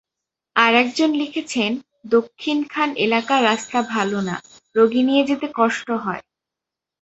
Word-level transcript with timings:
আরেকজন 0.55 1.09
লিখেছেন, 1.13 1.71
দক্ষিণখান 2.07 2.89
এলাকার 2.97 3.41
রাস্তা 3.43 3.79
ভালো 3.93 4.19
না, 4.21 4.35
রোগী 4.75 5.01
নিয়ে 5.03 5.23
যেতে 5.25 5.47
কষ্ট 5.55 5.87
হয়। 6.03 6.23